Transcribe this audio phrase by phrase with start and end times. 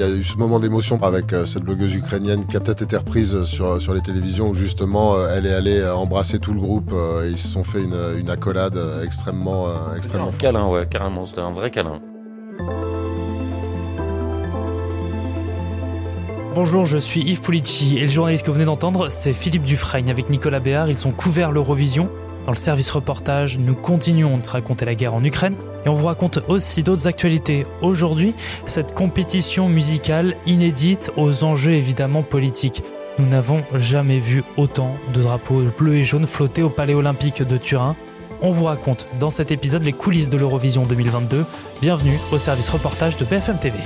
[0.00, 2.80] Il y a eu ce moment d'émotion avec euh, cette blogueuse ukrainienne qui a peut-être
[2.80, 6.60] été reprise sur, sur les télévisions où justement euh, elle est allée embrasser tout le
[6.60, 6.90] groupe
[7.22, 11.42] et ils se sont fait une, une accolade extrêmement, extrêmement Un câlin, ouais, carrément, c'était
[11.42, 12.00] un vrai câlin.
[16.54, 20.08] Bonjour, je suis Yves Pulici et le journaliste que vous venez d'entendre, c'est Philippe Dufresne
[20.08, 20.88] avec Nicolas Béard.
[20.88, 22.08] Ils sont couverts l'Eurovision.
[22.44, 26.06] Dans le service reportage, nous continuons de raconter la guerre en Ukraine et on vous
[26.06, 27.66] raconte aussi d'autres actualités.
[27.82, 28.34] Aujourd'hui,
[28.64, 32.82] cette compétition musicale inédite aux enjeux évidemment politiques.
[33.18, 37.56] Nous n'avons jamais vu autant de drapeaux bleus et jaunes flotter au Palais olympique de
[37.58, 37.94] Turin.
[38.40, 41.44] On vous raconte dans cet épisode les coulisses de l'Eurovision 2022.
[41.82, 43.76] Bienvenue au service reportage de BFM TV.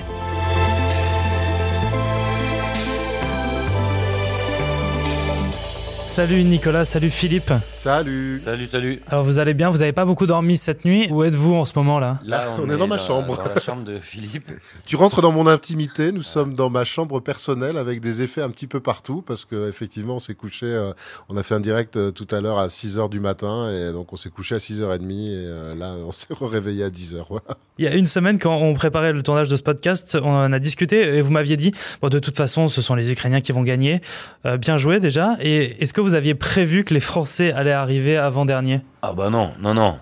[6.14, 7.52] Salut Nicolas, salut Philippe.
[7.76, 8.38] Salut.
[8.38, 9.02] Salut, salut.
[9.08, 11.08] Alors vous allez bien, vous n'avez pas beaucoup dormi cette nuit?
[11.10, 13.36] Où êtes-vous en ce moment là Là, on, est, dans ma chambre.
[13.36, 14.48] Dans la chambre de Philippe.
[14.86, 16.12] tu rentres dans mon intimité.
[16.12, 19.68] Nous sommes dans ma chambre personnelle avec des effets un petit peu partout parce que
[19.68, 20.66] effectivement, on s'est couché.
[20.66, 20.92] Euh,
[21.28, 23.92] on a fait un direct euh, tout à l'heure à 6 h du matin et
[23.92, 27.18] donc on s'est couché à 6h30 et euh, là, on s'est réveillé à 10 h
[27.28, 27.58] Voilà.
[27.78, 30.52] Il y a une semaine, quand on préparait le tournage de ce podcast, on en
[30.52, 33.50] a discuté et vous m'aviez dit bon, de toute façon, ce sont les Ukrainiens qui
[33.50, 34.00] vont gagner.
[34.60, 35.34] bien joué déjà.
[35.40, 38.80] Et est-ce que vous aviez prévu que les Français allaient arriver avant-dernier?
[39.02, 39.98] Ah bah non, non, non.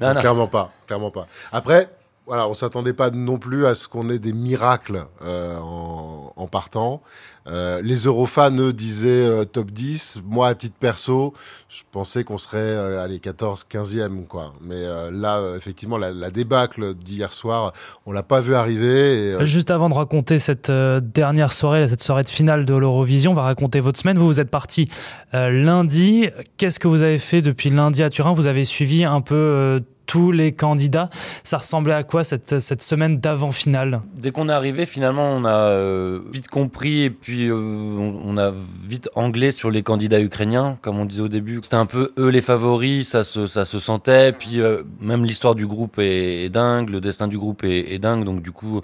[0.00, 1.26] non, Clairement pas, clairement pas.
[1.52, 1.88] Après,
[2.28, 6.46] voilà, on s'attendait pas non plus à ce qu'on ait des miracles euh, en, en,
[6.46, 7.00] partant.
[7.46, 10.20] Euh, les Eurofans, eux, disaient euh, top 10.
[10.26, 11.32] Moi, à titre perso,
[11.70, 14.52] je pensais qu'on serait euh, allez 14, 15e, quoi.
[14.60, 17.72] Mais euh, là, effectivement, la, la débâcle d'hier soir,
[18.04, 19.30] on l'a pas vu arriver.
[19.40, 23.34] Et, Juste avant de raconter cette dernière soirée, cette soirée de finale de l'Eurovision, on
[23.34, 24.18] va raconter votre semaine.
[24.18, 24.90] Vous, vous êtes parti
[25.32, 26.28] lundi.
[26.58, 28.34] Qu'est-ce que vous avez fait depuis lundi à Turin?
[28.34, 31.10] Vous avez suivi un peu tous les candidats.
[31.44, 34.00] Ça ressemblait à quoi cette, semaine d'avant-finale?
[34.16, 38.52] Dès qu'on est arrivé, finalement, on a euh, vite compris et puis euh, on, a
[38.88, 40.78] vite anglais sur les candidats ukrainiens.
[40.82, 43.78] Comme on disait au début, c'était un peu eux les favoris, ça se, ça se
[43.78, 44.32] sentait.
[44.32, 48.24] Puis euh, même l'histoire du groupe est, dingue, le destin du groupe est, est dingue.
[48.24, 48.80] Donc du coup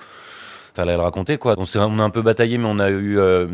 [0.74, 1.54] fallait le raconter quoi.
[1.56, 3.46] On, on a un peu bataillé, mais on a eu euh,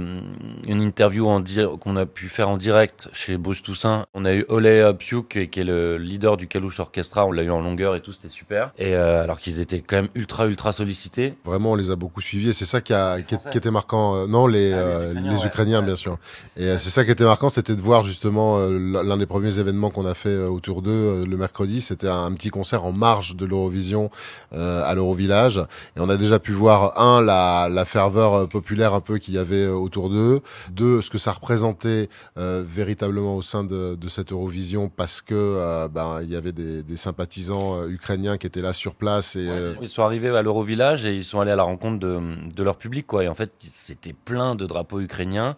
[0.67, 1.43] une interview en
[1.81, 4.07] qu'on a pu faire en direct chez Bruce Toussaint.
[4.15, 7.27] On a eu Ole Piuk qui est le leader du Kalouche Orchestra.
[7.27, 8.73] On l'a eu en longueur et tout, c'était super.
[8.79, 11.35] Et euh, alors qu'ils étaient quand même ultra ultra sollicités.
[11.45, 14.17] Vraiment, on les a beaucoup suivis et c'est ça qui, a, qui, était marquant.
[14.17, 16.19] Euh, non, les, ah, les Ukrainiens, bien sûr.
[16.57, 20.07] Et c'est ça qui était marquant, c'était de voir justement l'un des premiers événements qu'on
[20.07, 21.81] a fait autour d'eux le mercredi.
[21.81, 24.11] C'était un, petit concert en marge de l'Eurovision
[24.53, 25.59] à l'Eurovillage
[25.97, 29.35] et on a déjà pu voir un la, la ferveur euh, populaire un peu qu'il
[29.35, 33.97] y avait euh, autour d'eux, deux, ce que ça représentait euh, véritablement au sein de,
[33.97, 38.63] de, cette Eurovision, parce que ben il y avait des, des sympathisants ukrainiens qui étaient
[38.63, 39.49] là sur place et
[39.81, 42.21] ils sont arrivés à l'Eurovillage et ils sont allés à la rencontre de,
[42.55, 43.25] de leur public quoi.
[43.25, 45.57] Et en fait, c'était plein de drapeaux ukrainiens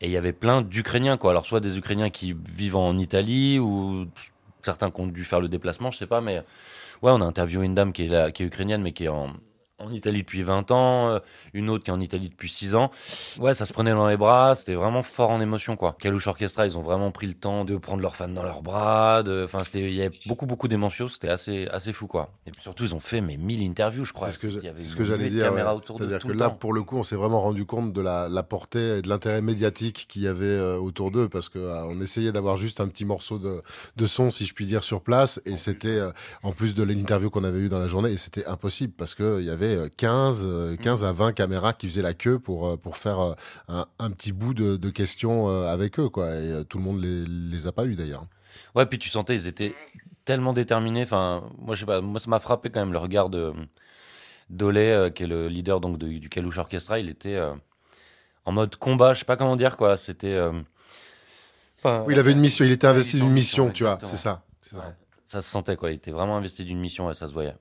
[0.00, 1.30] et il y avait plein d'Ukrainiens quoi.
[1.30, 4.06] Alors soit des Ukrainiens qui vivent en Italie ou
[4.62, 6.38] certains qui ont dû faire le déplacement, je sais pas, mais
[7.02, 9.08] ouais, on a interviewé une dame qui est là, qui est ukrainienne mais qui est
[9.08, 9.32] en
[9.78, 11.18] en Italie depuis 20 ans, euh,
[11.54, 12.90] une autre qui est en Italie depuis 6 ans.
[13.38, 15.96] Ouais, ça se prenait dans les bras, c'était vraiment fort en émotion, quoi.
[16.00, 19.22] Kalouche Orchestra, ils ont vraiment pris le temps de prendre leurs fans dans leurs bras,
[19.22, 22.30] de, enfin, c'était, il y avait beaucoup, beaucoup d'émotions, c'était assez, assez fou, quoi.
[22.46, 24.28] Et puis surtout, ils ont fait, mais 1000 interviews, je crois.
[24.28, 25.52] C'est ce que, ce que j'allais dire.
[25.86, 28.98] C'est-à-dire que là, pour le coup, on s'est vraiment rendu compte de la, la portée
[28.98, 32.32] et de l'intérêt médiatique qu'il y avait euh, autour d'eux, parce que euh, on essayait
[32.32, 33.62] d'avoir juste un petit morceau de,
[33.96, 36.00] de son, si je puis dire, sur place, et c'était,
[36.42, 39.38] en plus de l'interview qu'on avait eue dans la journée, et c'était impossible, parce que
[39.40, 42.76] il y avait 15, 15 euh, à 20 caméras qui faisaient la queue pour, euh,
[42.76, 43.34] pour faire euh,
[43.68, 46.34] un, un petit bout de, de, questions avec eux, quoi.
[46.34, 48.26] Et tout le monde les, les a pas eu d'ailleurs.
[48.74, 49.74] Ouais, puis tu sentais, ils étaient
[50.24, 51.02] tellement déterminés.
[51.02, 53.52] Enfin, moi, je sais pas, moi, ça m'a frappé quand même le regard de
[54.50, 56.98] Dolé, qui est le leader donc du Kalouche Orchestra.
[56.98, 57.38] Il était
[58.44, 59.96] en mode combat, je sais pas comment dire, quoi.
[59.96, 60.38] C'était.
[61.84, 64.42] oui, il avait une mission, il était investi d'une mission, tu vois, c'est ça.
[64.62, 64.94] ça.
[65.26, 65.90] ça se sentait, quoi.
[65.90, 67.54] Il était vraiment investi d'une mission et ça se voyait.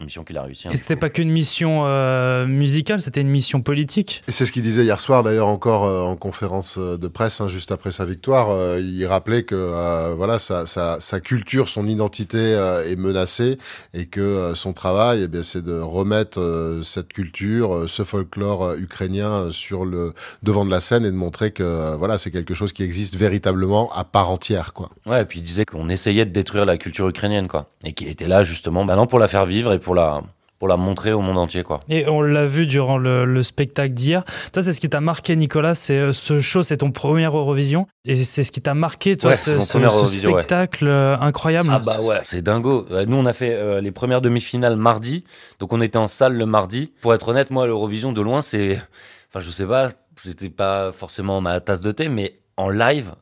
[0.00, 0.68] Une mission qu'il a réussi.
[0.68, 4.22] Et c'était pas qu'une mission euh, musicale, c'était une mission politique.
[4.28, 7.40] Et c'est ce qu'il disait hier soir d'ailleurs encore euh, en conférence euh, de presse,
[7.40, 8.50] hein, juste après sa victoire.
[8.50, 12.38] Euh, il rappelait que voilà sa, sa, sa, culture, son identité
[12.86, 13.58] est menacée
[13.92, 19.84] et que son travail, eh bien, c'est de remettre cette culture, ce folklore ukrainien sur
[19.84, 20.14] le
[20.44, 23.92] devant de la scène et de montrer que voilà c'est quelque chose qui existe véritablement
[23.92, 24.90] à part entière, quoi.
[25.06, 28.08] Ouais, et puis il disait qu'on essayait de détruire la culture ukrainienne, quoi, et qu'il
[28.08, 30.20] était là justement, maintenant pour la faire vivre et pour pour la
[30.58, 31.80] pour la montrer au monde entier quoi.
[31.88, 34.22] Et on l'a vu durant le, le spectacle d'hier.
[34.52, 35.74] Toi, c'est ce qui t'a marqué, Nicolas.
[35.76, 39.30] C'est euh, ce show, c'est ton premier Eurovision, et c'est ce qui t'a marqué, toi,
[39.30, 40.06] Ouais, ce, ouais.
[40.06, 41.70] spectacle euh, incroyable?
[41.72, 42.84] Ah bah ouais, c'est dingo.
[42.90, 45.24] Euh, Nous on a fait euh, les premières demi-finales mardi,
[45.58, 46.92] donc on était en salle le mardi.
[47.00, 48.78] Pour être honnête, moi l'Eurovision de loin, c'est,
[49.30, 53.12] enfin je sais pas, c'était pas forcément ma tasse de thé, mais en live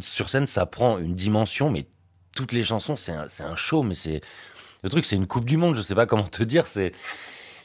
[0.00, 1.86] sur scène, ça prend une dimension, mais
[2.34, 4.22] toutes les chansons, c'est un, c'est un show, mais c'est
[4.82, 5.74] le truc, c'est une coupe du monde.
[5.74, 6.92] Je sais pas comment te dire, c'est,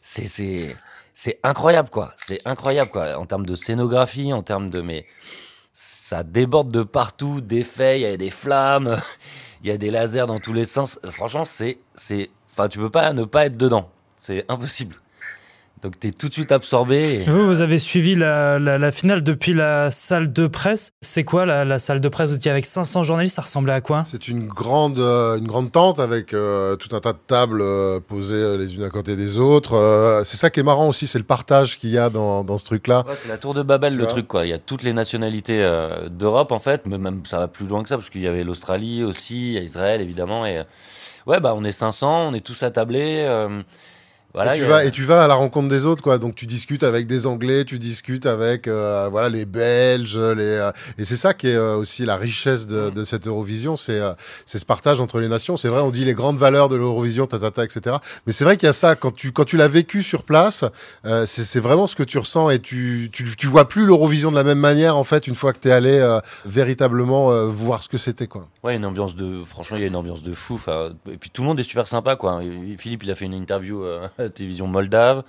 [0.02, 0.76] c'est, c'est,
[1.14, 2.14] c'est incroyable quoi.
[2.18, 5.06] C'est incroyable quoi en termes de scénographie, en termes de mais
[5.74, 9.02] ça déborde de partout, d'effets, il y a des flammes,
[9.64, 11.00] il y a des lasers dans tous les sens.
[11.12, 13.90] Franchement, c'est, c'est, enfin, tu peux pas ne pas être dedans.
[14.18, 14.96] C'est impossible.
[15.84, 17.22] Donc, t'es tout de suite absorbé.
[17.26, 20.90] et- Vous, vous avez suivi la, la, la finale depuis la salle de presse.
[21.02, 22.30] C'est quoi la, la salle de presse?
[22.32, 24.04] Vous étiez avec 500 journalistes, ça ressemblait à quoi?
[24.08, 28.00] C'est une grande, euh, une grande tente avec euh, tout un tas de tables euh,
[28.00, 29.74] posées les unes à côté des autres.
[29.76, 32.58] Euh, c'est ça qui est marrant aussi, c'est le partage qu'il y a dans, dans
[32.58, 33.04] ce truc-là.
[33.08, 34.46] Ouais, c'est la tour de Babel Tu le truc quoi.
[34.46, 37.68] Il y a toutes les nationalités euh, d'Europe en fait, mais même ça va plus
[37.68, 40.60] loin que ça parce qu'il y avait l'Australie aussi, il y a Israël évidemment et
[40.60, 40.64] euh,
[41.28, 43.28] ouais bah on est 500, on est tous attablés.
[44.36, 44.56] Voilà.
[44.56, 46.18] et, tu a- vas, et tu vas à la rencontre des autres, quoi.
[46.20, 50.72] Donc tu discutes avec des Anglais, tu discutes avec euh, voilà les Belges, les euh,
[50.98, 54.14] et c'est ça qui est euh, aussi la richesse de, de cette Eurovision, c'est euh,
[54.46, 55.58] c'est ce partage entre les nations.
[55.58, 57.96] C'est vrai, on dit les grandes valeurs de l'Eurovision, tatata, etc.
[58.28, 60.66] Mais c'est vrai qu'il y a ça quand tu quand tu l'as vécu sur place,
[61.06, 64.36] euh, c'est vraiment ce que tu ressens et tu tu tu vois plus l'Eurovision de
[64.36, 67.90] la même manière en fait une fois que t'es allé euh, véritablement euh, voir ce
[67.90, 68.48] que c'était, quoi.
[68.64, 69.44] Ouais, une ambiance de.
[69.46, 70.60] Franchement, il y a une ambiance de fou.
[71.12, 72.42] Et puis tout le monde est super sympa, quoi.
[72.44, 75.24] Et Philippe, il a fait une interview euh, la télévision moldave.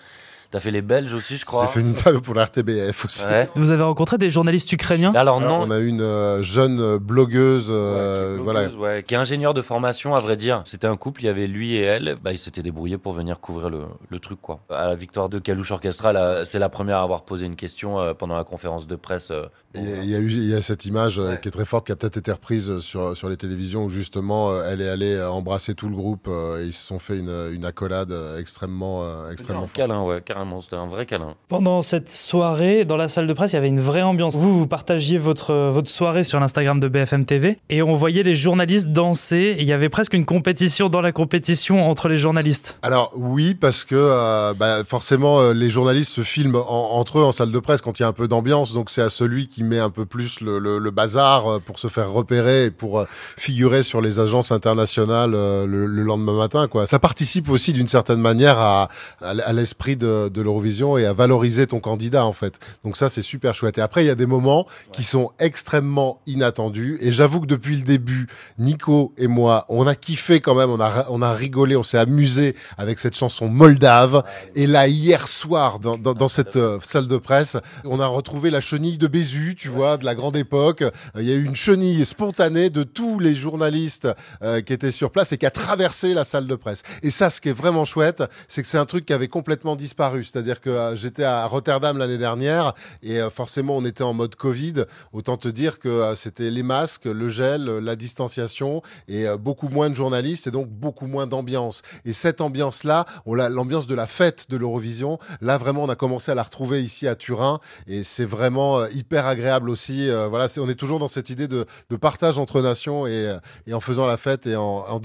[0.56, 1.66] T'as fait les Belges aussi, je J'ai crois.
[1.66, 3.26] fait une interview pour la RTBF aussi.
[3.26, 3.46] Ouais.
[3.56, 5.12] Vous avez rencontré des journalistes ukrainiens?
[5.14, 5.66] Alors Alors, non.
[5.66, 9.18] on a une euh, jeune blogueuse, euh, Ouais, qui est voilà, blogueuse, ouais, qui est
[9.18, 10.62] ingénieur de formation, à vrai dire.
[10.64, 12.16] C'était un couple, il y avait lui et elle.
[12.24, 14.60] Bah, ils s'étaient débrouillés pour venir couvrir le, le truc, quoi.
[14.70, 18.14] À la victoire de Kalouche Orchestra, c'est la première à avoir posé une question euh,
[18.14, 19.30] pendant la conférence de presse.
[19.30, 19.44] euh,
[19.74, 21.38] Il y, a, il y a eu, il y a cette image euh, Ouais.
[21.42, 24.58] qui est très forte, qui a peut-être été reprise sur sur les télévisions où justement
[24.62, 27.66] elle est allée embrasser tout le groupe euh, et ils se sont fait une, une
[27.66, 29.76] accolade extrêmement euh, extrêmement un forte.
[29.76, 30.60] câlin, ouais, carrément.
[30.60, 31.34] C'était un vrai câlin.
[31.48, 34.36] Pendant cette soirée, dans la salle de presse, il y avait une vraie ambiance.
[34.36, 38.34] Vous, vous partagiez votre, votre soirée sur l'Instagram de BFM TV et on voyait les
[38.34, 39.56] journalistes danser.
[39.58, 42.78] Et il y avait presque une compétition dans la compétition entre les journalistes.
[42.82, 47.24] Alors oui, parce que euh, bah, forcément euh, les journalistes se filment en- entre eux
[47.24, 49.48] en salle de presse quand il y a un peu d'ambiance, donc c'est à celui
[49.48, 52.70] qui met un peu plus le, le, le bazar euh, pour se faire repérer et
[52.70, 53.04] pour euh,
[53.36, 56.68] figurer sur les agences internationales euh, le, le lendemain matin.
[56.68, 56.86] Quoi.
[56.86, 58.88] Ça participe aussi d'une certaine manière à,
[59.22, 62.58] à l- à l'esprit de, de l'Eurovision et à valoriser ton candidat en fait.
[62.84, 63.78] Donc ça c'est super chouette.
[63.78, 67.76] Et après il y a des moments qui sont extrêmement inattendus et j'avoue que depuis
[67.76, 68.26] le début,
[68.58, 71.98] Nico et moi, on a kiffé quand même, on a on a rigolé, on s'est
[71.98, 74.22] amusé avec cette chanson moldave.
[74.54, 78.50] Et là hier soir dans dans, dans cette euh, salle de presse, on a retrouvé
[78.50, 80.82] la chenille de Bézu, tu vois, de la grande époque.
[80.82, 84.08] Euh, Il y a eu une chenille spontanée de tous les journalistes
[84.42, 86.82] euh, qui étaient sur place et qui a traversé la salle de presse.
[87.02, 89.76] Et ça, ce qui est vraiment chouette, c'est que c'est un truc qui avait complètement
[89.76, 90.15] disparu.
[90.22, 94.34] C'est-à-dire que euh, j'étais à Rotterdam l'année dernière et euh, forcément on était en mode
[94.34, 94.84] Covid.
[95.12, 99.90] Autant te dire que euh, c'était les masques, le gel, la distanciation et beaucoup moins
[99.90, 101.82] de journalistes et donc beaucoup moins d'ambiance.
[102.04, 106.34] Et cette ambiance-là, l'ambiance de la fête de l'Eurovision, là vraiment on a commencé à
[106.34, 110.08] la retrouver ici à Turin et c'est vraiment hyper agréable aussi.
[110.28, 111.66] Voilà, on est toujours dans cette idée de,
[112.00, 113.36] partage entre nations et,
[113.72, 115.00] en faisant la fête et en,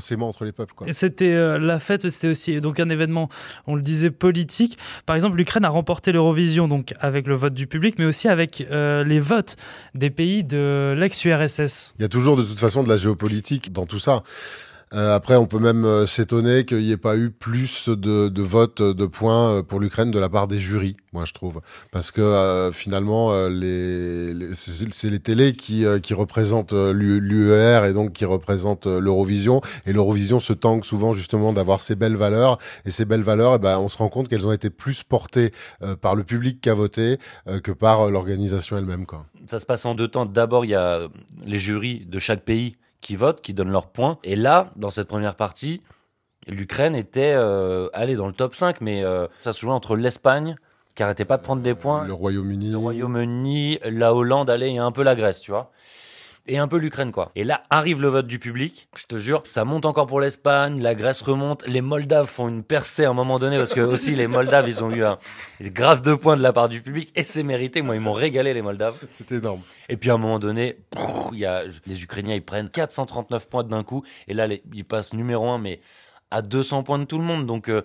[0.00, 0.74] s'aimant entre les peuples.
[0.86, 3.28] Et c'était la fête, c'était aussi donc un événement,
[3.66, 4.78] on le disait, politique.
[5.06, 8.66] Par exemple, l'Ukraine a remporté l'Eurovision donc avec le vote du public, mais aussi avec
[8.70, 9.56] euh, les votes
[9.94, 11.94] des pays de l'ex-URSS.
[11.98, 14.22] Il y a toujours de toute façon de la géopolitique dans tout ça.
[14.94, 18.42] Euh, après, on peut même euh, s'étonner qu'il n'y ait pas eu plus de, de
[18.42, 21.60] votes de points euh, pour l'Ukraine de la part des jurys, moi je trouve,
[21.92, 27.20] parce que euh, finalement, euh, les, c'est les télés qui, euh, qui représentent euh, l'U-
[27.20, 29.62] l'UER et donc qui représentent euh, l'Eurovision.
[29.86, 32.58] Et l'Eurovision se tangue souvent justement d'avoir ces belles valeurs.
[32.84, 35.52] Et ces belles valeurs, eh ben, on se rend compte qu'elles ont été plus portées
[35.82, 37.18] euh, par le public qui a voté
[37.48, 39.06] euh, que par euh, l'organisation elle-même.
[39.46, 40.26] Ça se passe en deux temps.
[40.26, 41.08] D'abord, il y a
[41.46, 44.18] les jurys de chaque pays qui votent, qui donnent leurs points.
[44.24, 45.82] Et là, dans cette première partie,
[46.46, 50.56] l'Ukraine était euh, allée dans le top 5, mais euh, ça se jouait entre l'Espagne,
[50.94, 52.70] qui arrêtait pas de prendre des points, Le Royaume-Uni.
[52.70, 55.70] le Royaume-Uni, la Hollande, allez, et un peu la Grèce, tu vois.
[56.48, 57.30] Et un peu l'Ukraine, quoi.
[57.36, 58.88] Et là, arrive le vote du public.
[58.96, 62.64] Je te jure, ça monte encore pour l'Espagne, la Grèce remonte, les Moldaves font une
[62.64, 65.18] percée à un moment donné, parce que aussi, les Moldaves, ils ont eu un
[65.60, 67.80] grave de points de la part du public, et c'est mérité.
[67.82, 68.96] Moi, ils m'ont régalé, les Moldaves.
[69.08, 69.60] C'est énorme.
[69.88, 70.78] Et puis à un moment donné,
[71.32, 74.84] il y a, les Ukrainiens ils prennent 439 points d'un coup et là les- ils
[74.84, 75.80] passent numéro un mais
[76.30, 77.46] à 200 points de tout le monde.
[77.46, 77.82] Donc, euh,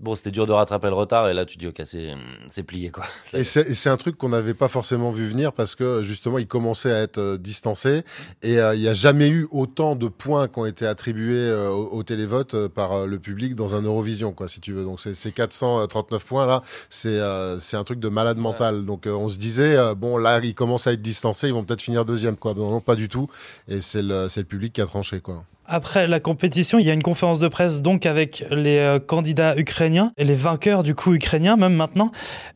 [0.00, 1.28] bon, c'était dur de rattraper le retard.
[1.28, 2.14] Et là, tu dis, ok, c'est,
[2.48, 3.04] c'est plié, quoi.
[3.34, 6.46] Et c'est, c'est un truc qu'on n'avait pas forcément vu venir parce que justement, il
[6.46, 8.04] commençait à être euh, distancé.
[8.42, 11.70] Et euh, il n'y a jamais eu autant de points qui ont été attribués euh,
[11.70, 14.84] au, au télévote euh, par euh, le public dans un Eurovision, quoi, si tu veux.
[14.84, 16.62] Donc, c'est, c'est 439 points là.
[16.90, 18.84] C'est, euh, c'est un truc de malade mental.
[18.86, 21.64] Donc, euh, on se disait, euh, bon, là, ils commencent à être distancés, ils vont
[21.64, 22.54] peut-être finir deuxième, quoi.
[22.54, 23.28] Non, non, pas du tout.
[23.66, 25.44] Et c'est le, c'est le public qui a tranché, quoi.
[25.70, 29.54] Après la compétition, il y a une conférence de presse donc avec les euh, candidats
[29.54, 32.10] ukrainiens et les vainqueurs du coup ukrainiens même maintenant.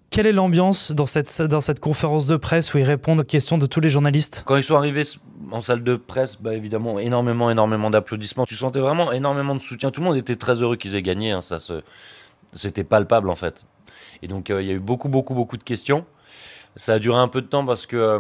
[0.09, 3.59] Quelle est l'ambiance dans cette, dans cette conférence de presse où ils répondent aux questions
[3.59, 4.45] de tous les journalistes?
[4.47, 5.05] Quand ils sont arrivés
[5.51, 8.47] en salle de presse, bah évidemment, énormément, énormément d'applaudissements.
[8.47, 9.91] Tu sentais vraiment énormément de soutien.
[9.91, 11.33] Tout le monde était très heureux qu'ils aient gagné.
[11.33, 11.43] Hein.
[11.43, 11.83] Ça se,
[12.55, 13.67] c'était palpable en fait.
[14.23, 16.07] Et donc euh, il y a eu beaucoup, beaucoup, beaucoup de questions.
[16.77, 18.19] Ça a duré un peu de temps parce que euh,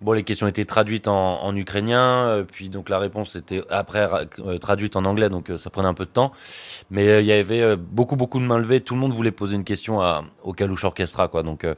[0.00, 4.08] bon, les questions étaient traduites en, en ukrainien, euh, puis donc la réponse était après
[4.40, 6.32] euh, traduite en anglais, donc ça prenait un peu de temps.
[6.90, 8.80] Mais il y avait beaucoup, beaucoup de mains levées.
[8.80, 11.42] Tout le monde voulait poser une question à, au Kalouche Orchestra, quoi.
[11.42, 11.74] Donc euh,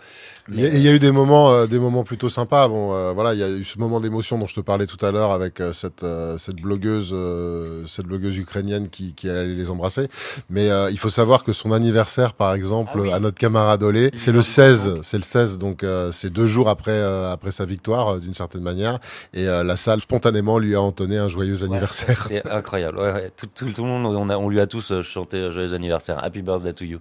[0.53, 2.69] Il y, a- il y a eu des moments, euh, des moments plutôt sympas.
[2.69, 5.05] Bon, euh, voilà, il y a eu ce moment d'émotion dont je te parlais tout
[5.05, 9.47] à l'heure avec euh, cette euh, cette blogueuse, euh, cette blogueuse ukrainienne qui qui allait
[9.55, 10.09] les embrasser.
[10.49, 13.13] Mais euh, il faut savoir que son anniversaire, par exemple, Ah oui.
[13.13, 14.99] à notre camarade Olé, c'est est le dans le 16, temps.
[15.03, 18.35] c'est le 16, donc euh, c'est deux jours après euh, après sa victoire euh, d'une
[18.35, 18.99] certaine manière.
[19.33, 22.27] Et euh, la salle spontanément lui a entonné un joyeux Ouais, anniversaire.
[22.29, 22.99] C'était incroyable.
[22.99, 23.31] Ouais, ouais.
[23.37, 25.75] Tout, tout, tout le monde, on, a, on lui a tous euh, chanté euh, joyeux
[25.75, 26.99] anniversaire, happy birthday to you.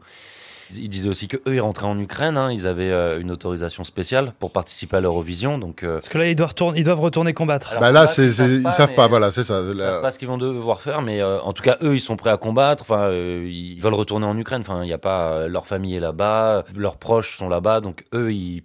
[0.75, 2.35] Ils disaient aussi que eux, ils rentraient en Ukraine.
[2.35, 5.59] Hein, ils avaient euh, une autorisation spéciale pour participer à l'Eurovision.
[5.59, 7.71] Donc, euh, Parce que là, ils doivent retourner, ils doivent retourner combattre.
[7.71, 9.43] Alors, bah là, là, c'est, ils savent c'est- ils pas, savent mais- pas, voilà, c'est
[9.43, 9.61] ça.
[9.61, 11.99] ils savent pas ce qu'ils vont devoir faire, mais euh, en tout cas, eux, ils
[12.01, 12.81] sont prêts à combattre.
[12.83, 14.61] Enfin, euh, ils veulent retourner en Ukraine.
[14.61, 18.05] Enfin, il n'y a pas euh, leur famille est là-bas, leurs proches sont là-bas, donc
[18.15, 18.63] eux, ils,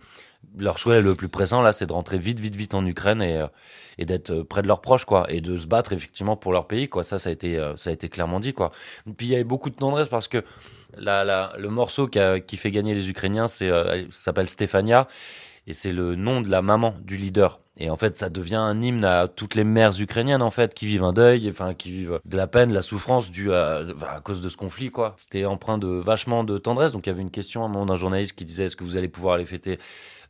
[0.56, 3.36] leur souhait le plus pressant là, c'est de rentrer vite, vite, vite en Ukraine et
[3.38, 3.46] euh,
[4.00, 6.68] et d'être euh, près de leurs proches, quoi, et de se battre effectivement pour leur
[6.68, 7.02] pays, quoi.
[7.02, 8.70] Ça, ça a été, euh, ça a été clairement dit, quoi.
[9.16, 10.44] Puis il y avait beaucoup de tendresse parce que
[10.96, 15.08] la, le morceau qui, a- qui fait gagner les Ukrainiens, c'est, elle s'appelle Stefania
[15.66, 17.58] et c'est le nom de la maman du leader.
[17.78, 20.86] Et en fait, ça devient un hymne à toutes les mères ukrainiennes, en fait, qui
[20.86, 24.20] vivent un deuil, enfin, qui vivent de la peine, de la souffrance due à, à
[24.20, 25.14] cause de ce conflit, quoi.
[25.16, 26.92] C'était empreint de vachement de tendresse.
[26.92, 28.84] Donc, il y avait une question à un moment d'un journaliste qui disait, est-ce que
[28.84, 29.78] vous allez pouvoir aller fêter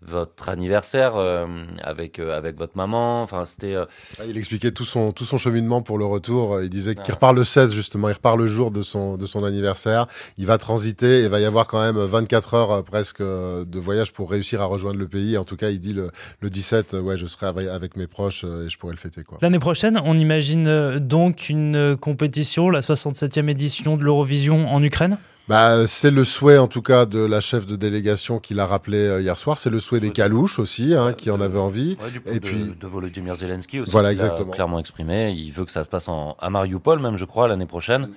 [0.00, 1.46] votre anniversaire euh,
[1.82, 3.20] avec euh, avec votre maman?
[3.22, 3.84] Enfin, c'était euh,
[4.28, 6.60] Il expliquait tout son tout son cheminement pour le retour.
[6.62, 7.14] Il disait qu'il Ah.
[7.14, 8.08] repart le 16 justement.
[8.08, 10.06] Il repart le jour de son de son anniversaire.
[10.36, 13.80] Il va transiter et va y avoir quand même 24 heures euh, presque euh, de
[13.80, 15.36] voyage pour réussir à rejoindre le pays.
[15.36, 18.07] En tout cas, il dit le le 17, euh, ouais, je serai avec, avec mes
[18.07, 19.38] proches euh, et je pourrai le fêter quoi.
[19.42, 24.83] L'année prochaine, on imagine euh, donc une euh, compétition, la 67e édition de l'Eurovision en
[24.83, 25.18] Ukraine?
[25.49, 28.99] Bah, c'est le souhait en tout cas de la chef de délégation qui l'a rappelé
[28.99, 29.57] euh, hier soir.
[29.59, 31.97] C'est le souhait des Calouches aussi, hein, qui en de- avaient envie.
[32.04, 33.90] ouais, du coup, Et de, puis- de Volodymyr Zelensky aussi.
[33.90, 34.52] Voilà, qu'il a exactement.
[34.52, 35.30] clairement exprimé.
[35.30, 38.11] Il veut que ça se passe en, à Mariupol, même, je crois, l'année prochaine.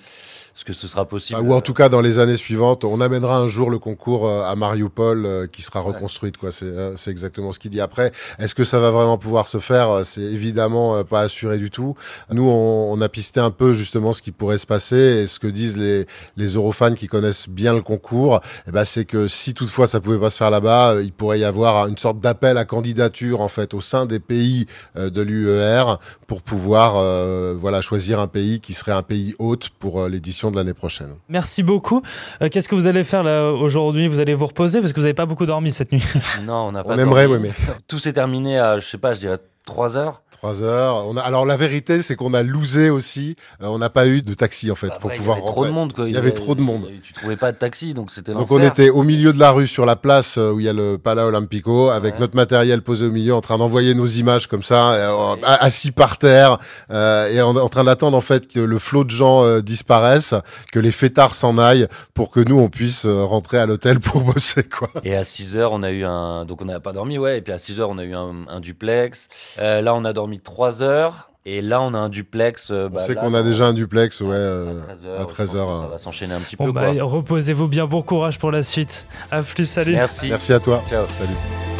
[0.56, 3.38] Est-ce que ce sera possible ou en tout cas dans les années suivantes, on amènera
[3.38, 6.52] un jour le concours euh, à Mariupol euh, qui sera reconstruite quoi.
[6.52, 7.80] C'est euh, exactement ce qu'il dit.
[7.82, 9.90] Après, est-ce que ça va vraiment pouvoir se faire?
[9.90, 11.96] Euh, C'est évidemment euh, pas assuré du tout.
[12.32, 15.40] Nous, on, on a pisté un peu justement ce qui pourrait se passer et ce
[15.40, 16.06] que disent les
[16.38, 18.42] les Eurofans qui connaissent bien le concours.
[18.68, 21.40] Eh ben c'est que si toutefois ça pouvait pas se faire là-bas, euh, il pourrait
[21.40, 24.66] y avoir une sorte d'appel à candidature en fait au sein des pays
[24.98, 29.70] euh, de l'UER pour pouvoir euh, voilà choisir un pays qui serait un pays hôte
[29.80, 30.10] pour euh,
[30.42, 31.16] l'édition de l'année prochaine.
[31.30, 32.02] Merci beaucoup.
[32.42, 34.08] Euh, Qu'est-ce que vous allez faire là aujourd'hui?
[34.08, 36.04] Vous allez vous reposer parce que vous n'avez pas beaucoup dormi cette nuit.
[36.46, 36.94] Non, on n'a pas.
[36.96, 37.48] On aimerait, dormi.
[37.48, 40.22] oui, mais Tout s'est terminé à, je sais pas, je dirais trois heures.
[40.32, 41.08] trois heures.
[41.08, 43.36] On a, alors la vérité, c'est qu'on a loosé aussi.
[43.62, 45.52] Euh, on n'a pas eu de taxi en fait pour Après, pouvoir il y avait
[45.54, 46.10] trop de monde, quoi.
[46.10, 46.90] Il y avait trop de monde.
[47.04, 49.68] Tu trouvais pas de taxi, donc c'était Donc on était au milieu de la rue
[49.68, 52.20] sur la place euh, où il y a le Pala Olimpico avec Ouais.
[52.22, 55.42] notre matériel posé au milieu en train d'envoyer nos images comme ça euh, Ouais.
[55.46, 56.58] assis par terre
[56.92, 60.34] euh, et en, en train d'attendre en fait que le flot de gens euh, disparaisse,
[60.72, 64.64] que les fêtards s'en aillent pour que nous on puisse rentrer à l'hôtel pour bosser
[64.64, 64.90] quoi.
[65.04, 67.38] Et à 6 heures, on a eu un, donc on n'a pas dormi, ouais.
[67.38, 69.28] Et puis à 6 heures, on a eu un, un duplex.
[69.60, 71.28] Euh, là, on a dormi 3 heures.
[71.44, 72.70] Et là, on a un duplex.
[72.70, 75.16] euh, On bah, sait là, qu'on a déjà un duplex ouais euh, à 13 heures.
[75.16, 75.78] à je pense 13 que heures.
[75.80, 75.88] Ça euh.
[75.88, 79.08] va s'enchaîner un petit Bon peu, bah, reposez-vous bien, bon courage pour la suite.
[79.32, 79.94] À plus, salut.
[79.94, 80.30] Merci.
[80.30, 80.84] Merci à toi.
[80.88, 81.06] Ciao.
[81.08, 81.71] Salut.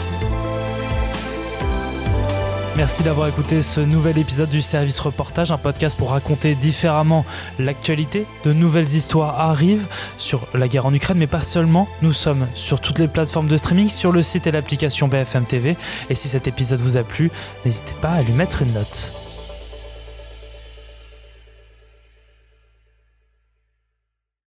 [2.82, 7.26] Merci d'avoir écouté ce nouvel épisode du Service Reportage, un podcast pour raconter différemment
[7.60, 8.26] l'actualité.
[8.44, 9.86] De nouvelles histoires arrivent
[10.18, 11.88] sur la guerre en Ukraine, mais pas seulement.
[12.02, 15.78] Nous sommes sur toutes les plateformes de streaming, sur le site et l'application BFM TV.
[16.10, 17.30] Et si cet épisode vous a plu,
[17.66, 19.31] n'hésitez pas à lui mettre une note.